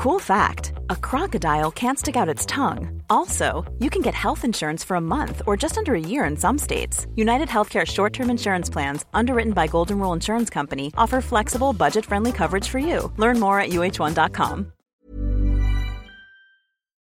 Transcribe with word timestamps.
Cool 0.00 0.18
fact 0.18 0.72
a 0.88 0.96
crocodile 0.96 1.70
can't 1.70 1.98
stick 1.98 2.16
out 2.16 2.26
its 2.34 2.46
tongue. 2.46 3.02
Also, 3.10 3.70
you 3.80 3.90
can 3.90 4.00
get 4.00 4.14
health 4.14 4.46
insurance 4.46 4.82
for 4.82 4.94
a 4.94 5.00
month 5.00 5.42
or 5.46 5.58
just 5.58 5.76
under 5.76 5.94
a 5.94 6.00
year 6.00 6.24
in 6.24 6.38
some 6.38 6.56
states. 6.56 7.06
United 7.16 7.48
Healthcare 7.48 7.86
short 7.86 8.14
term 8.14 8.30
insurance 8.30 8.70
plans, 8.70 9.04
underwritten 9.12 9.52
by 9.52 9.66
Golden 9.66 9.98
Rule 9.98 10.14
Insurance 10.14 10.48
Company, 10.48 10.90
offer 10.96 11.20
flexible, 11.20 11.74
budget 11.74 12.06
friendly 12.06 12.32
coverage 12.32 12.66
for 12.66 12.78
you. 12.78 13.12
Learn 13.18 13.38
more 13.38 13.60
at 13.60 13.68
uhone.com. 13.68 14.72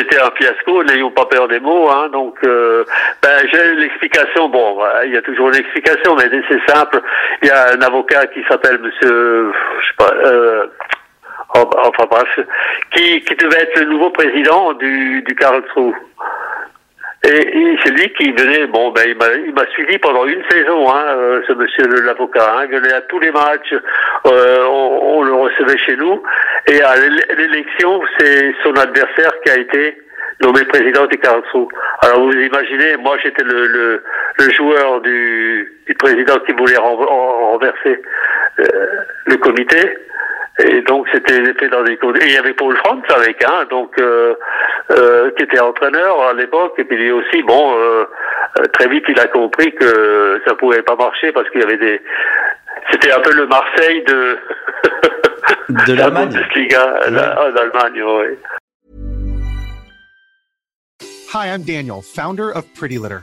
C'était 0.00 0.20
un 0.20 0.30
fiasco, 0.34 0.82
n'ayons 0.82 1.12
pas 1.12 1.26
peur 1.26 1.46
des 1.46 1.60
mots. 1.60 1.88
Hein, 1.88 2.08
donc, 2.08 2.34
euh, 2.44 2.82
ben, 3.22 3.46
j'ai 3.52 3.74
l'explication. 3.74 4.48
Bon, 4.48 4.78
il 5.04 5.12
y 5.12 5.16
a 5.16 5.22
toujours 5.22 5.50
une 5.50 5.56
explication, 5.56 6.16
mais 6.16 6.24
c'est 6.48 6.72
simple. 6.72 7.00
Il 7.42 7.48
y 7.48 7.50
a 7.52 7.74
un 7.74 7.80
avocat 7.82 8.26
qui 8.28 8.42
s'appelle 8.48 8.80
Monsieur, 8.80 9.52
je 9.52 9.86
sais 9.86 9.94
pas. 9.98 10.01
Enfin 11.76 12.06
bref, 12.10 12.40
qui, 12.92 13.20
qui 13.22 13.34
devait 13.34 13.62
être 13.62 13.80
le 13.80 13.86
nouveau 13.86 14.10
président 14.10 14.72
du, 14.74 15.22
du 15.22 15.34
Karlsruhe. 15.34 15.94
Et, 17.24 17.76
c'est 17.84 17.92
lui 17.92 18.12
qui 18.14 18.32
venait, 18.32 18.66
bon, 18.66 18.90
ben, 18.90 19.04
il 19.46 19.54
m'a 19.54 19.66
suivi 19.70 19.96
pendant 19.98 20.26
une 20.26 20.42
saison, 20.50 20.90
hein, 20.90 21.04
euh, 21.06 21.40
ce 21.46 21.52
monsieur 21.52 21.86
l'avocat, 22.04 22.56
hein, 22.56 22.66
il 22.68 22.76
venait 22.76 22.92
à 22.94 23.00
tous 23.02 23.20
les 23.20 23.30
matchs, 23.30 23.74
euh, 24.26 24.66
on, 24.66 25.18
on, 25.18 25.22
le 25.22 25.32
recevait 25.32 25.78
chez 25.78 25.94
nous, 25.96 26.20
et 26.66 26.82
à 26.82 26.96
l'élection, 26.96 28.02
c'est 28.18 28.52
son 28.64 28.74
adversaire 28.74 29.30
qui 29.44 29.52
a 29.52 29.56
été 29.56 30.02
nommé 30.40 30.64
président 30.64 31.06
du 31.06 31.16
Karlsruhe. 31.18 31.68
Alors 32.00 32.24
vous 32.24 32.32
imaginez, 32.32 32.96
moi 32.96 33.16
j'étais 33.22 33.44
le, 33.44 33.66
le, 33.66 34.02
le, 34.38 34.50
joueur 34.50 35.00
du, 35.02 35.72
du 35.86 35.94
président 35.94 36.38
qui 36.40 36.52
voulait 36.52 36.76
renverser 36.76 38.02
euh, 38.58 38.64
le 39.26 39.36
comité, 39.36 39.96
et 40.64 40.82
donc 40.82 41.06
c'était 41.12 41.42
fait 41.54 41.68
dans 41.68 41.82
des 41.82 41.94
Et 41.94 42.26
il 42.26 42.32
y 42.32 42.36
avait 42.36 42.54
Paul 42.54 42.76
Franz 42.78 43.02
avec, 43.14 43.42
hein, 43.44 43.66
donc 43.70 43.92
euh, 43.98 44.34
euh, 44.90 45.30
qui 45.36 45.44
était 45.44 45.60
entraîneur 45.60 46.20
à 46.22 46.32
l'époque. 46.32 46.74
Et 46.78 46.84
puis 46.84 46.96
lui 46.96 47.10
aussi, 47.10 47.42
bon, 47.42 47.76
euh, 47.78 48.04
très 48.72 48.88
vite 48.88 49.04
il 49.08 49.18
a 49.18 49.26
compris 49.26 49.74
que 49.74 50.40
ça 50.46 50.54
pouvait 50.54 50.82
pas 50.82 50.96
marcher 50.96 51.32
parce 51.32 51.48
qu'il 51.50 51.60
y 51.60 51.64
avait 51.64 51.78
des. 51.78 52.00
C'était 52.90 53.12
un 53.12 53.20
peu 53.20 53.32
le 53.32 53.46
Marseille 53.46 54.02
de. 54.04 54.38
de 55.68 55.92
l'Allemagne. 55.96 56.30
d'Allemagne, 56.30 58.02
oui. 58.02 58.38
Hi, 61.34 61.48
I'm 61.48 61.62
Daniel, 61.62 62.02
founder 62.02 62.50
of 62.50 62.66
Pretty 62.74 62.98
Litter. 62.98 63.22